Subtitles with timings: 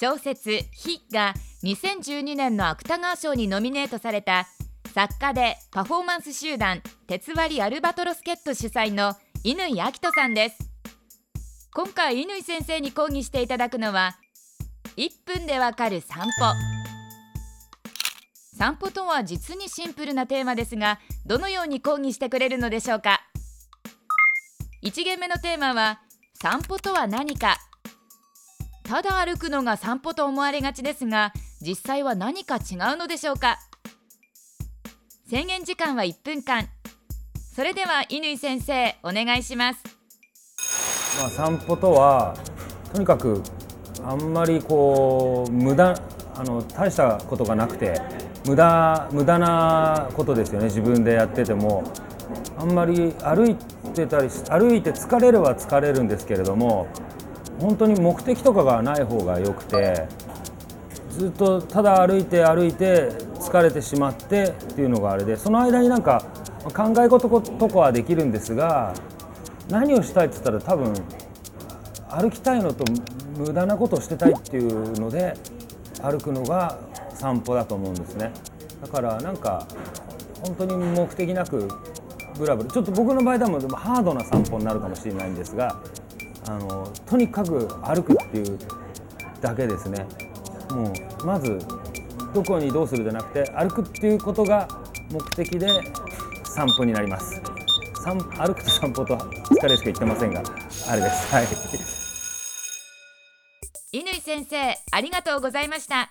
[0.00, 4.48] 小説「火」が2012年の芥川賞にノミネートされた
[4.94, 9.14] 作家でパフォーマンス集団鉄割アルバトロスケット主催の
[9.44, 10.56] 乾明人さんです。
[11.74, 14.16] 今回乾先生に講義していただくのは
[14.96, 16.54] 1分でわかる散歩。
[18.56, 23.20] 散歩とは実にシンプルなテーマですがどのように講義してくれるのでしょうか。
[24.82, 26.00] 1限目のテーマは
[26.40, 27.58] 散歩とは何か。
[28.90, 32.62] ただ歩くのが散歩と思われがちですが実際は何か違う
[32.96, 33.60] のでしょうか？
[35.30, 36.68] 制限時間は1分間。
[37.54, 39.84] それでは乾先生お願いします。
[41.20, 42.36] まあ、散歩とは
[42.92, 43.40] とにかく
[44.02, 45.94] あんまりこう無駄
[46.34, 48.02] あの大したことがなくて
[48.44, 50.64] 無駄無駄なことですよね。
[50.64, 51.84] 自分でやってても。
[52.58, 53.56] あんまり歩い
[53.94, 56.88] てたり歩いて疲れれば疲れるんですけれども
[57.60, 60.06] 本当に目的とかがない方がよくて
[61.10, 66.24] ずっとただ歩いて歩いて疲れてしまってっていうのがあれでその間になんか
[66.74, 68.94] 考え事とかはできるんですが
[69.68, 70.94] 何をしたいって言ったら多分
[72.10, 72.84] 歩きたいのと
[73.36, 75.34] 無駄なことをしてたいっていうので
[76.02, 76.78] 歩くのが
[77.14, 78.32] 散歩だと思うんですね。
[78.80, 79.66] だからなんか
[80.42, 81.68] 本当に目的なく
[82.38, 82.70] ブラブラ。
[82.70, 85.80] ちょっと僕の場合でもハードな散歩になるかもしれないんですが
[86.50, 88.58] あのとにかく歩くっていう
[89.40, 90.04] だけですね。
[90.70, 90.92] も
[91.22, 91.58] うまず
[92.34, 94.66] どこにどうするじゃなくて歩くっていうことが
[95.12, 95.68] 目的で
[96.44, 97.40] 散歩になります。
[98.02, 100.42] 散歩くと散歩と疲れしか言ってませんが
[100.88, 101.32] あれです。
[101.32, 101.46] はい。
[103.92, 106.10] 乾先生ありがとうございました。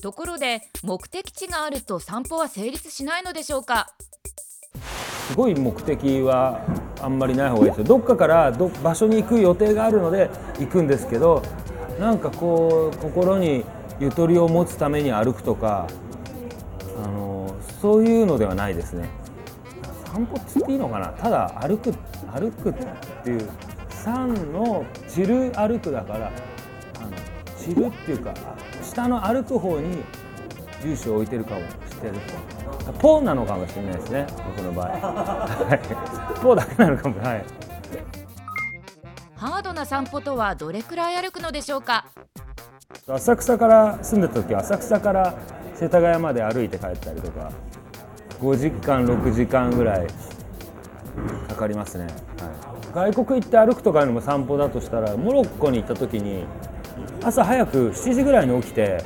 [0.00, 3.94] ところで目的地があると散歩は成立しないのでしょうか？
[5.28, 6.60] すごい目的は
[7.02, 7.84] あんまりない方がいいですよ。
[7.84, 11.42] どっかからど場所に行く予定があるので行くんですけど
[11.98, 13.64] なんかこう心に
[14.00, 15.86] ゆとりを持つために歩くとか
[17.04, 19.08] あのそういうのではないですね。
[20.06, 21.08] 散歩っつっていいのかな？
[21.08, 21.92] ただ歩く
[22.32, 22.72] 歩くっ
[23.24, 23.48] ていう
[23.90, 26.32] 3の散る歩くだから
[27.00, 27.10] あの
[27.56, 28.34] 散るっていうか
[28.82, 29.98] 下の歩く方に
[30.82, 31.60] 住所を置いてるかも
[32.02, 32.14] してる
[32.84, 32.92] と。
[32.94, 34.26] ポーなのかもしれないですね
[34.56, 34.88] 僕の場合。
[36.42, 37.44] ポーだけなのかもはい。
[39.36, 42.06] ハードな散歩とはどれくらい歩くのでしょうか？
[43.08, 45.34] 浅草から住んでた時は浅草から
[45.74, 47.50] 世田谷まで歩いて帰ったりとか
[48.40, 50.06] 5時間6時間ぐらい
[51.48, 52.04] かかりますね、
[52.94, 56.44] はい、外国行って歩くとかいうのも散歩だとしたらモロッコに行った時に
[57.24, 59.02] 朝早く7時ぐらいに起きて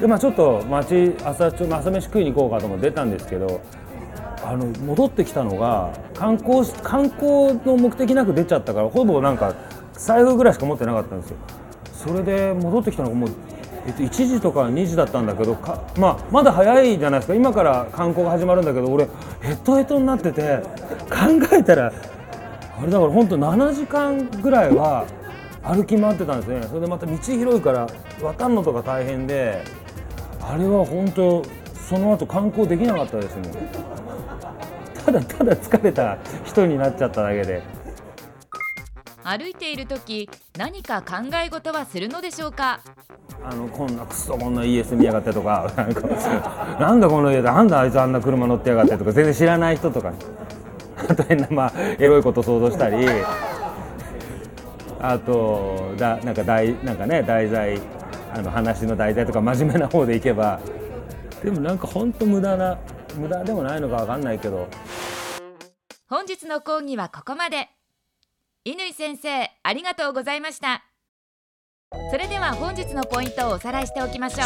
[0.00, 3.60] で、まあ、ちょっと街朝朝飯食いに行こうかとも出たんですけど
[4.44, 9.54] あの戻ってきたのが観光観光の目的なく出ちゃったからほぼなんか
[9.94, 11.36] 財布ぐらいしか持ってなかったんですよ。
[11.92, 13.30] それで戻ってきたのがもう、
[13.86, 17.34] えっと、1時とか2時だったんだけどか、まあ、まだ早いじゃないですか。
[17.34, 19.08] 今から観光が始まるんだけど俺
[19.40, 20.60] ヘトヘトになってて
[21.08, 25.06] 考えたらあれだから本当7時間ぐらいは
[25.62, 26.62] 歩き回ってたんですね。
[26.68, 27.86] それでまた道広いから
[28.20, 29.64] 渡るのとか大変で
[30.46, 31.42] あれは本当
[31.88, 33.50] その後観光できなかったですね
[35.04, 37.62] ただただ疲れた人になっちゃっただけで。
[39.26, 40.28] 歩いている時
[40.58, 42.80] 何か考え事はするのでしょうか？
[43.42, 45.72] あのこんなクソこんな家住みやがってとか。
[46.78, 50.12] なんだこの家でなんだあいつあんな車乗ってやがってとか全然知らない人とか。
[51.08, 53.06] あと変なまあエロいこと想像したり。
[55.00, 57.80] あとだなんか題なんかね題材
[58.34, 60.60] あの話の題材とか真面目な方でいけば
[61.42, 62.76] でもなんか本当無駄な
[63.16, 64.66] 無駄でもないのか分かんないけど。
[66.08, 67.68] 本日の講義はここまで。
[68.66, 70.84] 乾先生ありがとうございました。
[72.10, 74.44] それでは本日のポイントをおさらいしておきましょ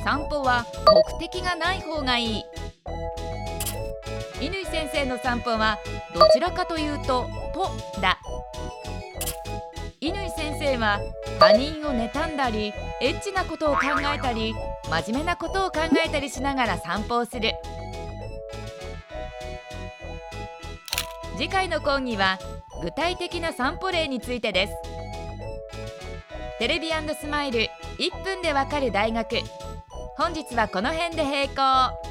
[0.00, 0.04] う。
[0.04, 0.64] 散歩は
[1.12, 2.44] 目的がない方がいい。
[4.40, 5.78] 乾先生の散歩は
[6.14, 7.68] どちらかというと「ポ」
[8.00, 8.18] だ。
[10.00, 11.00] 乾先生は
[11.40, 13.80] 他人を妬んだりエッチなことを考
[14.14, 14.54] えたり
[14.88, 17.52] 真面目なことを考えたりしながら散歩をする。
[21.36, 22.38] 次回の講義は
[22.82, 24.72] 具体的な散歩例についてです。
[26.58, 27.68] テレビスマイル
[27.98, 29.36] 1分でわかる大学。
[30.16, 32.07] 本日はこの辺で閉校